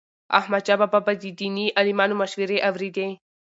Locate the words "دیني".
1.39-1.65